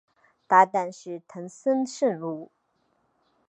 [0.47, 2.49] 搭挡是藤森慎吾。